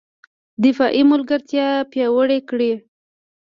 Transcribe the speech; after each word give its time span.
دفاعي 0.63 1.03
ملګرتیا 1.11 1.67
پیاوړې 1.91 2.39
کړي 2.49 2.71